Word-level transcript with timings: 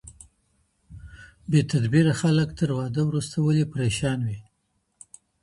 بې 1.49 1.61
تدبيره 1.71 2.13
خلګ 2.21 2.47
تر 2.59 2.69
واده 2.77 3.01
وروسته 3.05 3.35
ولي 3.41 3.65
پرېشان 3.73 4.19
وي؟ 4.27 4.39